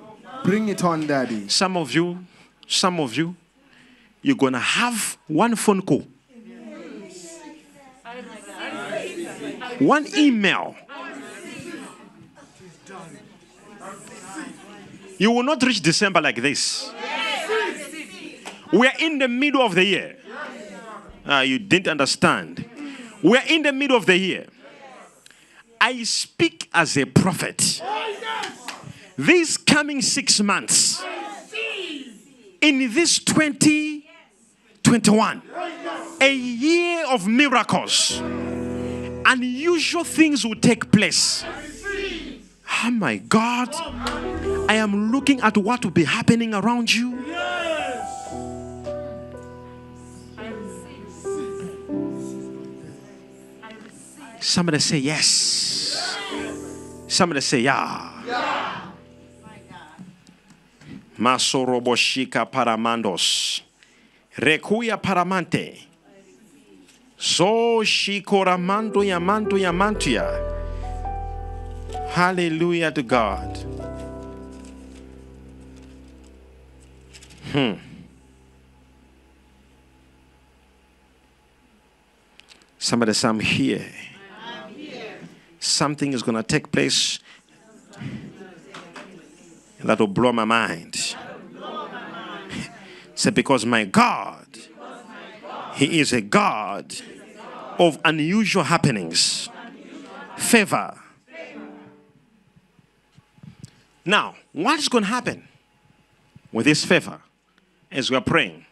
Bring 0.45 0.69
it 0.69 0.81
on, 0.83 1.05
Daddy. 1.05 1.49
Some 1.49 1.75
of 1.75 1.93
you, 1.93 2.25
some 2.65 2.99
of 3.01 3.13
you, 3.15 3.35
you're 4.21 4.37
going 4.37 4.53
to 4.53 4.59
have 4.59 5.17
one 5.27 5.55
phone 5.57 5.81
call, 5.81 6.07
one 9.79 10.07
email. 10.17 10.75
You 15.17 15.31
will 15.31 15.43
not 15.43 15.61
reach 15.63 15.81
December 15.81 16.21
like 16.21 16.41
this. 16.41 16.89
We 18.71 18.87
are 18.87 18.93
in 18.99 19.19
the 19.19 19.27
middle 19.27 19.61
of 19.61 19.75
the 19.75 19.83
year. 19.83 20.15
Ah, 21.25 21.41
you 21.41 21.59
didn't 21.59 21.89
understand. 21.89 22.63
We 23.21 23.35
are 23.37 23.43
in 23.49 23.63
the 23.63 23.73
middle 23.73 23.97
of 23.97 24.05
the 24.05 24.17
year. 24.17 24.47
I 25.81 26.03
speak 26.03 26.69
as 26.73 26.97
a 26.97 27.05
prophet. 27.05 27.81
These 29.19 29.57
coming 29.57 30.01
six 30.01 30.39
months, 30.39 31.03
in 32.61 32.93
this 32.93 33.19
2021, 33.19 35.41
a 36.21 36.33
year 36.33 37.05
of 37.05 37.27
miracles, 37.27 38.21
unusual 39.25 40.05
things 40.05 40.45
will 40.45 40.55
take 40.55 40.89
place. 40.93 41.43
Oh 42.81 42.91
my 42.91 43.17
God, 43.17 43.75
I 44.69 44.75
am 44.75 45.11
looking 45.11 45.41
at 45.41 45.57
what 45.57 45.83
will 45.83 45.91
be 45.91 46.05
happening 46.05 46.53
around 46.53 46.93
you. 46.93 47.25
Somebody 54.39 54.79
say 54.79 54.99
yes. 54.99 56.17
Somebody 57.09 57.41
say 57.41 57.59
yeah. 57.59 58.58
Masoroboshika 61.19 62.49
paramandos. 62.49 63.61
Rekuya 64.37 64.97
paramante. 65.01 65.85
So 67.17 67.83
shikoramando 67.83 69.03
yamanto 69.03 69.57
yamantuya. 69.57 70.25
Hallelujah 72.11 72.91
to 72.91 73.03
God. 73.03 73.57
Hmm. 77.51 77.73
Somebody 82.77 83.13
say, 83.13 83.27
I'm 83.27 83.39
here. 83.41 83.85
Something 85.59 86.13
is 86.13 86.23
going 86.23 86.37
to 86.37 86.43
take 86.43 86.71
place 86.71 87.19
that 89.83 89.99
will 89.99 90.07
blow 90.07 90.31
my 90.31 90.45
mind. 90.45 91.08
Say, 93.19 93.31
because 93.31 93.65
my 93.65 93.83
God, 93.83 94.47
He 95.73 95.99
is 95.99 96.13
a 96.13 96.21
God 96.21 96.95
of 97.77 97.99
unusual 98.05 98.63
happenings, 98.63 99.49
favor. 100.37 100.97
Now, 104.05 104.35
what 104.53 104.79
is 104.79 104.87
going 104.87 105.03
to 105.03 105.09
happen 105.09 105.45
with 106.53 106.65
this 106.65 106.85
favor 106.85 107.19
as 107.91 108.09
we 108.09 108.15
are 108.15 108.21
praying? 108.21 108.65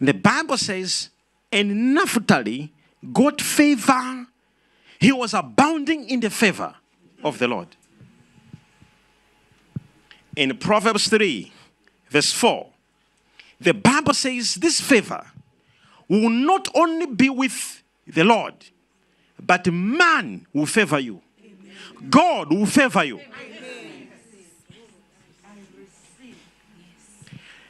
The 0.00 0.14
Bible 0.14 0.56
says, 0.56 1.08
and 1.50 1.94
Naphtali 1.94 2.72
got 3.12 3.40
favor. 3.40 4.28
He 5.00 5.10
was 5.10 5.34
abounding 5.34 6.08
in 6.08 6.20
the 6.20 6.30
favor 6.30 6.76
of 7.24 7.40
the 7.40 7.48
Lord. 7.48 7.74
In 10.36 10.56
Proverbs 10.58 11.08
3, 11.08 11.52
verse 12.08 12.32
4, 12.32 12.70
the 13.60 13.72
Bible 13.72 14.14
says 14.14 14.54
this 14.54 14.80
favor 14.80 15.24
will 16.08 16.30
not 16.30 16.68
only 16.74 17.06
be 17.06 17.30
with 17.30 17.82
the 18.06 18.24
Lord, 18.24 18.54
but 19.40 19.66
man 19.72 20.46
will 20.52 20.66
favor 20.66 20.98
you. 20.98 21.20
God 22.08 22.50
will 22.52 22.66
favor 22.66 23.04
you. 23.04 23.20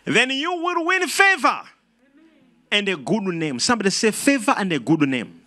Then 0.05 0.31
you 0.31 0.55
will 0.55 0.85
win 0.87 1.09
favor 1.09 1.63
and 2.71 2.89
a 2.89 2.97
good 2.97 3.23
name. 3.25 3.59
Somebody 3.59 3.91
say 3.91 4.11
favor 4.11 4.55
and 4.57 4.73
a 4.73 4.79
good 4.79 5.01
name. 5.01 5.43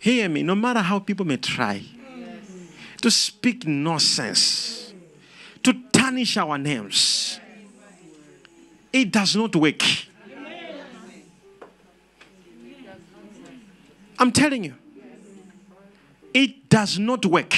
Hear 0.00 0.28
me, 0.28 0.42
no 0.42 0.54
matter 0.54 0.80
how 0.80 1.00
people 1.00 1.26
may 1.26 1.36
try 1.36 1.82
to 3.02 3.10
speak 3.10 3.66
nonsense, 3.66 4.87
tarnish 6.08 6.38
our 6.38 6.56
names, 6.56 7.38
it 8.92 9.12
does 9.12 9.36
not 9.36 9.54
work. 9.54 9.82
I'm 14.18 14.32
telling 14.32 14.64
you, 14.64 14.74
it 16.32 16.68
does 16.70 16.98
not 16.98 17.26
work. 17.26 17.54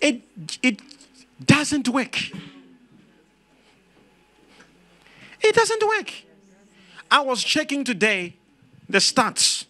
It, 0.00 0.22
it 0.62 0.80
doesn't 1.44 1.88
work. 1.88 2.16
It 5.42 5.54
doesn't 5.54 5.86
work. 5.86 6.12
I 7.10 7.20
was 7.22 7.42
checking 7.42 7.84
today 7.84 8.36
the 8.88 8.98
stats. 8.98 9.64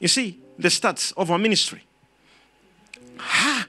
You 0.00 0.08
see, 0.08 0.40
the 0.58 0.68
stats 0.68 1.12
of 1.16 1.30
our 1.30 1.38
ministry. 1.38 1.82
Ha! 3.18 3.66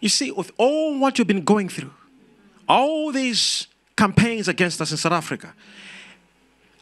You 0.00 0.08
see, 0.08 0.30
with 0.30 0.52
all 0.56 0.98
what 0.98 1.18
you've 1.18 1.28
been 1.28 1.44
going 1.44 1.68
through, 1.68 1.92
all 2.68 3.12
these 3.12 3.66
campaigns 3.96 4.48
against 4.48 4.80
us 4.80 4.90
in 4.90 4.96
South 4.96 5.12
Africa, 5.12 5.54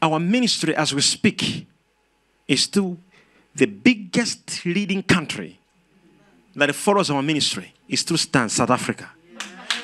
our 0.02 0.18
ministry 0.18 0.74
as 0.76 0.94
we 0.94 1.00
speak 1.00 1.66
is 2.48 2.62
still 2.62 2.98
the 3.54 3.66
biggest 3.66 4.64
leading 4.66 5.02
country 5.02 5.58
that 6.56 6.74
follows 6.74 7.10
our 7.10 7.22
ministry 7.22 7.72
is 7.88 8.00
still 8.00 8.18
stands 8.18 8.54
South 8.54 8.70
Africa. 8.70 9.10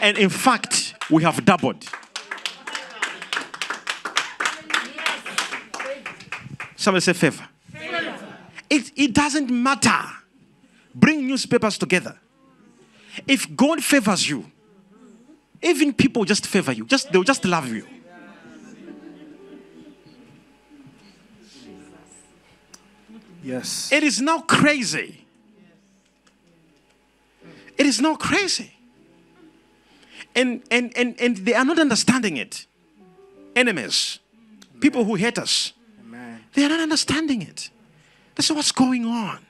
And 0.01 0.19
in 0.19 0.29
fact, 0.29 0.95
we 1.11 1.23
have 1.23 1.45
doubled. 1.45 1.85
Somebody 6.77 7.03
say 7.03 7.13
favor. 7.13 7.47
It, 8.71 8.93
it 8.97 9.13
doesn't 9.13 9.51
matter. 9.51 10.01
Bring 10.95 11.27
newspapers 11.27 11.79
together. 11.79 12.19
If 13.27 13.55
God 13.57 13.83
favors 13.83 14.29
you, 14.29 14.51
even 15.63 15.93
people 15.93 16.25
just 16.25 16.47
favor 16.47 16.73
you. 16.73 16.87
Just 16.87 17.13
they'll 17.13 17.23
just 17.23 17.45
love 17.45 17.69
you. 17.69 17.87
Yes. 23.43 23.91
It 23.93 24.03
is 24.03 24.21
now 24.21 24.41
crazy. 24.41 25.25
It 27.79 27.87
is 27.87 28.01
now 28.01 28.15
crazy. 28.15 28.73
And, 30.35 30.63
and, 30.71 30.93
and, 30.97 31.19
and 31.19 31.37
they 31.39 31.55
are 31.55 31.65
not 31.65 31.79
understanding 31.79 32.37
it. 32.37 32.67
Enemies, 33.57 34.21
people 34.81 35.05
who 35.05 35.15
hate 35.17 35.39
us, 35.39 35.73
Amen. 36.07 36.45
they 36.55 36.65
are 36.65 36.69
not 36.69 36.81
understanding 36.81 37.43
it. 37.43 37.71
That's 38.37 38.51
what's 38.51 38.71
going 38.71 39.05
on. 39.07 39.41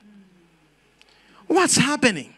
What's 1.51 1.75
happening? 1.75 2.33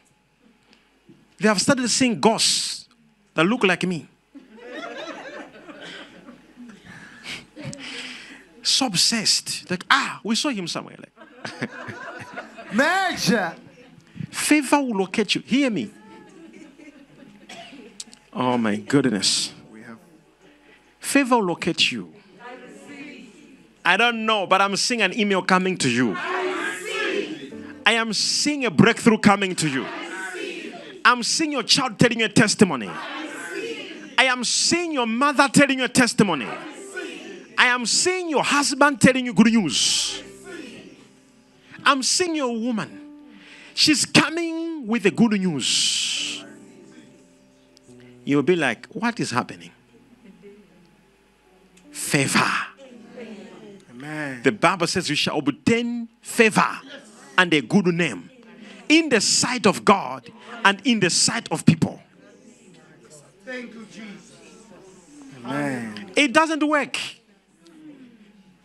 They 1.37 1.47
have 1.47 1.61
started 1.61 1.87
seeing 1.87 2.19
ghosts 2.19 2.87
that 3.35 3.45
look 3.45 3.63
like 3.63 3.83
me. 3.83 4.07
so 8.63 8.87
obsessed. 8.87 9.69
Like, 9.69 9.85
ah, 9.91 10.19
we 10.23 10.33
saw 10.33 10.49
him 10.49 10.67
somewhere. 10.67 10.95
Like, 10.97 11.69
Major. 12.73 13.53
favor 14.31 14.77
will 14.81 14.97
locate 14.97 15.35
you. 15.35 15.41
Hear 15.45 15.69
me. 15.69 15.91
Oh 18.33 18.57
my 18.57 18.77
goodness. 18.77 19.53
We 19.71 19.83
have 19.83 19.99
Favor 20.99 21.35
will 21.37 21.45
locate 21.45 21.91
you. 21.91 22.11
I 23.85 23.95
don't 23.95 24.25
know, 24.25 24.47
but 24.47 24.59
I'm 24.59 24.75
seeing 24.75 25.03
an 25.03 25.13
email 25.19 25.43
coming 25.43 25.77
to 25.77 25.89
you. 25.89 26.17
I 27.85 27.93
am 27.93 28.13
seeing 28.13 28.65
a 28.65 28.71
breakthrough 28.71 29.17
coming 29.17 29.55
to 29.55 29.69
you. 29.69 29.85
I'm 31.05 31.23
seeing 31.23 31.51
your 31.51 31.63
child 31.63 31.99
telling 31.99 32.19
you 32.19 32.25
a 32.25 32.29
testimony. 32.29 32.89
I 34.17 34.25
am 34.25 34.43
seeing 34.43 34.93
your 34.93 35.07
mother 35.07 35.49
telling 35.49 35.79
you 35.79 35.85
a 35.85 35.89
testimony. 35.89 36.47
I 37.57 37.67
am 37.67 37.85
seeing 37.85 38.29
your 38.29 38.43
husband 38.43 39.01
telling 39.01 39.25
you 39.25 39.33
good 39.33 39.47
news. 39.47 40.23
I'm 41.85 42.01
seeing 42.03 42.35
your 42.35 42.57
woman. 42.57 43.01
She's 43.73 44.05
coming 44.05 44.87
with 44.87 45.03
the 45.03 45.11
good 45.11 45.33
news. 45.33 46.43
You'll 48.23 48.43
be 48.43 48.55
like, 48.55 48.87
what 48.87 49.19
is 49.19 49.31
happening? 49.31 49.71
Favor. 51.91 52.51
Amen. 53.91 54.41
The 54.43 54.51
Bible 54.51 54.87
says 54.87 55.09
you 55.09 55.15
shall 55.15 55.37
obtain 55.37 56.07
favor 56.21 56.79
and 57.37 57.53
a 57.53 57.61
good 57.61 57.87
name 57.87 58.29
in 58.89 59.09
the 59.09 59.21
sight 59.21 59.65
of 59.65 59.83
God 59.83 60.29
and 60.63 60.81
in 60.85 60.99
the 60.99 61.09
sight 61.09 61.51
of 61.51 61.65
people. 61.65 61.99
Thank 63.45 63.73
you, 63.73 63.85
Jesus. 63.91 64.33
Amen. 65.45 66.11
It 66.15 66.33
doesn't 66.33 66.67
work. 66.67 66.97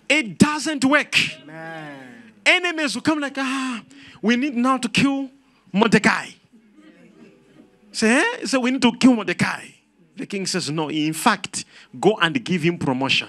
It 0.09 0.39
doesn't 0.39 0.85
work. 0.85 1.15
Amen. 1.43 2.33
Enemies 2.47 2.95
will 2.95 3.03
come 3.03 3.21
like, 3.21 3.37
ah, 3.37 3.83
we 4.23 4.37
need 4.37 4.55
now 4.55 4.79
to 4.79 4.89
kill 4.89 5.31
Mordecai. 5.73 6.29
Say, 7.93 8.21
eh? 8.21 8.47
So 8.47 8.61
we 8.61 8.71
need 8.71 8.83
to 8.83 8.93
kill 8.93 9.15
Mordecai. 9.15 9.67
The 10.17 10.27
king 10.27 10.47
says, 10.47 10.71
no, 10.71 10.89
in 10.89 11.13
fact, 11.13 11.65
go 11.99 12.17
and 12.21 12.43
give 12.45 12.63
him 12.63 12.79
promotion. 12.79 13.29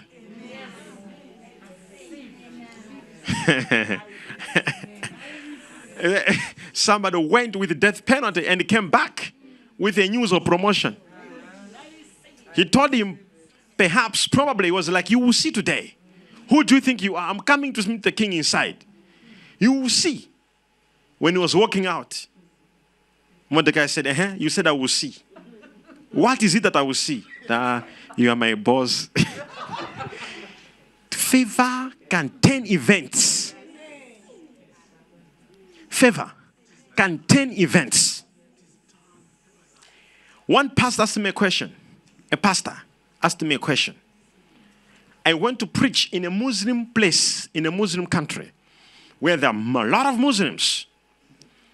Somebody 6.73 7.17
went 7.25 7.55
with 7.55 7.69
the 7.69 7.75
death 7.75 8.05
penalty 8.05 8.47
and 8.47 8.65
came 8.67 8.89
back 8.89 9.33
with 9.77 9.97
a 9.97 10.07
news 10.07 10.31
of 10.31 10.43
promotion. 10.45 10.95
He 12.53 12.65
told 12.65 12.93
him, 12.93 13.19
perhaps, 13.77 14.27
probably, 14.27 14.71
was 14.71 14.89
like, 14.89 15.09
You 15.09 15.19
will 15.19 15.33
see 15.33 15.51
today. 15.51 15.95
Who 16.49 16.63
do 16.63 16.75
you 16.75 16.81
think 16.81 17.03
you 17.03 17.15
are? 17.15 17.29
I'm 17.29 17.39
coming 17.41 17.73
to 17.73 17.87
meet 17.87 18.03
the 18.03 18.11
king 18.11 18.33
inside. 18.33 18.83
You 19.59 19.73
will 19.73 19.89
see. 19.89 20.29
When 21.19 21.35
he 21.35 21.39
was 21.39 21.55
walking 21.55 21.85
out, 21.85 22.25
Mordecai 23.49 23.85
said, 23.87 24.07
uh-huh, 24.07 24.35
You 24.37 24.49
said 24.49 24.67
I 24.67 24.71
will 24.71 24.87
see. 24.87 25.15
What 26.11 26.41
is 26.41 26.55
it 26.55 26.63
that 26.63 26.75
I 26.75 26.81
will 26.81 26.93
see? 26.93 27.23
Ah, 27.49 27.83
you 28.15 28.29
are 28.29 28.35
my 28.35 28.55
boss. 28.55 29.09
Favor 31.11 31.91
can 32.09 32.29
turn 32.41 32.65
events. 32.65 33.28
Favor 35.99 36.31
can 36.95 37.19
turn 37.27 37.51
events. 37.51 38.23
One 40.45 40.69
pastor 40.69 41.01
asked 41.01 41.19
me 41.19 41.29
a 41.29 41.33
question. 41.33 41.75
A 42.31 42.37
pastor 42.37 42.71
asked 43.21 43.41
me 43.41 43.55
a 43.55 43.59
question. 43.59 43.95
I 45.25 45.33
went 45.33 45.59
to 45.59 45.67
preach 45.67 46.07
in 46.13 46.23
a 46.23 46.29
Muslim 46.29 46.85
place, 46.85 47.49
in 47.53 47.65
a 47.65 47.71
Muslim 47.71 48.07
country, 48.07 48.49
where 49.19 49.35
there 49.35 49.49
are 49.49 49.53
a 49.53 49.89
lot 49.89 50.05
of 50.05 50.17
Muslims. 50.17 50.85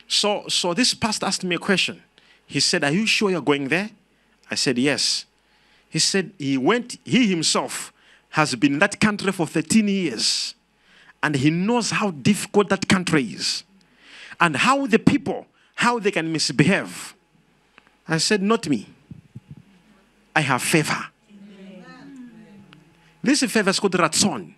So, 0.08 0.48
so 0.48 0.74
this 0.74 0.96
pastor 0.96 1.28
asked 1.28 1.44
me 1.44 1.58
a 1.58 1.60
question. 1.60 2.02
He 2.48 2.60
said, 2.60 2.84
Are 2.84 2.92
you 2.92 3.06
sure 3.06 3.30
you're 3.30 3.42
going 3.42 3.68
there? 3.68 3.92
I 4.50 4.56
said, 4.56 4.80
Yes. 4.80 5.26
He 5.88 6.00
said, 6.00 6.32
He 6.40 6.58
went, 6.58 6.98
he 7.06 7.28
himself 7.28 7.94
has 8.30 8.56
been 8.56 8.74
in 8.74 8.80
that 8.80 9.00
country 9.00 9.32
for 9.32 9.46
13 9.46 9.88
years, 9.88 10.56
and 11.22 11.36
he 11.36 11.52
knows 11.52 11.92
how 11.92 12.10
difficult 12.10 12.70
that 12.70 12.88
country 12.90 13.24
is, 13.24 13.64
and 14.40 14.56
how 14.56 14.86
the 14.88 15.00
people, 15.00 15.46
how 15.76 16.00
they 16.00 16.12
can 16.12 16.32
misbehave. 16.32 17.16
I 18.08 18.18
said, 18.18 18.42
Not 18.42 18.68
me. 18.68 18.88
I 20.36 20.42
have 20.42 20.62
favor. 20.62 21.08
This 23.24 23.42
favor 23.44 23.70
is 23.70 23.80
called 23.80 23.94
ratson. 23.94 24.54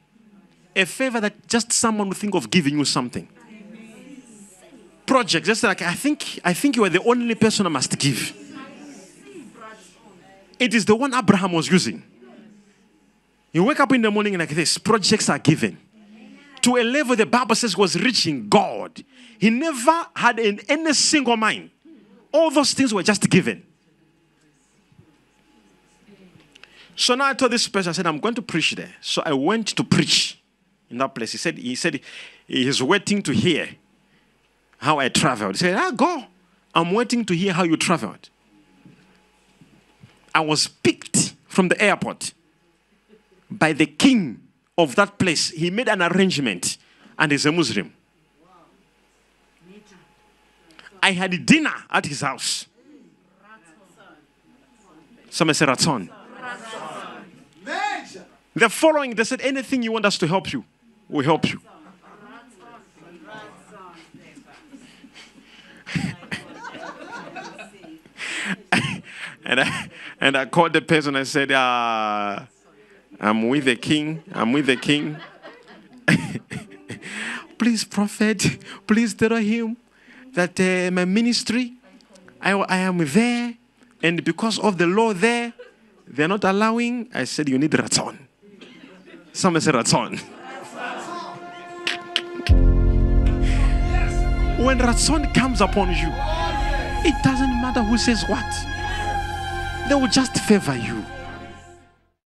A 0.76 0.86
favor 0.86 1.22
that 1.22 1.48
just 1.48 1.72
someone 1.72 2.10
would 2.10 2.18
think 2.18 2.36
of 2.36 2.50
giving 2.50 2.78
you 2.78 2.86
something. 2.86 3.28
Project, 5.06 5.46
just 5.46 5.63
like 5.63 5.82
I 5.82 5.94
think 5.94 6.40
I 6.44 6.54
think 6.54 6.76
you 6.76 6.84
are 6.84 6.90
the 6.90 7.02
only 7.04 7.36
person 7.36 7.66
I 7.66 7.70
must 7.70 7.98
give. 7.98 8.34
It 10.60 10.74
is 10.74 10.86
the 10.86 10.96
one 10.96 11.13
Abraham 11.13 11.54
was 11.54 11.70
using. 11.70 12.04
You 13.54 13.63
wake 13.63 13.80
up 13.80 13.92
in 13.94 14.02
the 14.02 14.12
morning 14.12 14.38
like 14.38 14.50
this, 14.50 14.78
projects 14.78 15.30
are 15.30 15.40
given. 15.40 15.78
To 16.67 16.75
a 16.75 16.84
level 16.84 17.15
the 17.15 17.25
Bible 17.25 17.56
says 17.56 17.77
was 17.77 17.95
reaching 17.95 18.49
God. 18.49 19.01
He 19.39 19.49
never 19.49 20.06
had 20.13 20.38
in 20.38 20.60
any 20.67 20.91
single 20.91 21.38
mind. 21.38 21.69
All 22.34 22.51
those 22.51 22.73
things 22.73 22.93
were 22.93 23.03
just 23.03 23.30
given. 23.30 23.65
So 26.93 27.15
now 27.15 27.27
I 27.27 27.36
told 27.36 27.53
this 27.53 27.69
person, 27.69 27.91
I 27.91 27.93
said, 27.93 28.06
I'm 28.06 28.19
going 28.19 28.36
to 28.36 28.41
preach 28.41 28.75
there. 28.75 28.93
So 28.99 29.23
I 29.25 29.32
went 29.32 29.67
to 29.77 29.84
preach 29.86 30.41
in 30.89 30.97
that 30.97 31.15
place. 31.15 31.32
He 31.32 31.38
said, 31.38 31.58
he 31.58 31.73
said 31.75 32.01
he's 32.45 32.84
waiting 32.84 33.23
to 33.23 33.32
hear 33.32 33.69
how 34.80 34.99
I 34.99 35.08
traveled. 35.08 35.53
He 35.53 35.60
said, 35.60 35.77
Ah, 35.77 35.91
go. 35.91 36.25
I'm 36.75 36.91
waiting 36.91 37.23
to 37.27 37.34
hear 37.34 37.53
how 37.53 37.63
you 37.63 37.77
traveled. 37.77 38.30
I 40.36 40.41
was 40.41 40.67
picked 40.67 41.34
from 41.47 41.69
the 41.69 41.82
airport 41.82 42.34
by 43.49 43.71
the 43.71 43.86
king 43.86 44.46
of 44.78 44.96
that 44.96 45.18
place. 45.18 45.50
He 45.50 45.70
made 45.70 45.90
an 45.90 46.02
arrangement 46.02 46.78
and 47.18 47.32
he's 47.32 47.46
a 47.46 47.52
Muslim. 47.52 47.94
I 51.02 51.12
had 51.12 51.46
dinner 51.46 51.74
at 51.90 52.06
his 52.06 52.22
house. 52.22 52.66
Somebody 55.30 55.56
said, 55.56 55.70
Raton. 55.70 56.10
Major. 57.63 58.26
The 58.56 58.70
following, 58.70 59.13
they 59.16 59.24
said, 59.24 59.42
anything 59.42 59.84
you 59.84 59.92
want 59.92 60.06
us 60.06 60.18
to 60.18 60.28
help 60.28 60.52
you, 60.52 60.66
we'll 61.08 61.24
help 61.24 61.50
you. 61.50 61.62
and 69.46 69.60
I 69.62 69.90
and 70.20 70.36
I 70.36 70.46
called 70.46 70.74
the 70.74 70.82
person 70.82 71.16
and 71.16 71.28
said, 71.28 71.52
uh, 71.52 72.42
I'm 73.19 73.47
with 73.49 73.65
the 73.65 73.75
king. 73.75 74.23
I'm 74.34 74.53
with 74.53 74.67
the 74.67 74.75
king. 74.75 75.17
please, 77.58 77.84
prophet, 77.84 78.60
please 78.86 79.13
tell 79.13 79.36
him 79.36 79.77
that 80.34 80.60
uh, 80.60 80.91
my 80.91 81.06
ministry, 81.06 81.73
I, 82.41 82.51
I 82.53 82.77
am 82.77 82.99
there, 82.99 83.56
and 84.03 84.23
because 84.23 84.60
of 84.60 84.77
the 84.77 84.86
law 84.86 85.13
there, 85.13 85.53
they're 86.08 86.27
not 86.27 86.43
allowing. 86.43 87.10
I 87.13 87.23
said, 87.25 87.49
You 87.49 87.58
need 87.58 87.73
raton. 87.73 88.19
Someone 89.34 89.62
said 89.62 89.75
raton. 89.75 90.19
When 94.58 94.80
raton 94.80 95.32
comes 95.34 95.62
upon 95.62 95.89
you, 95.89 96.10
it 97.06 97.15
doesn't 97.23 97.62
matter 97.62 97.84
who 97.84 97.95
says 97.95 98.23
what, 98.27 98.43
they 99.88 99.93
will 99.93 100.08
just 100.08 100.36
favor 100.39 100.75
you. 100.75 101.06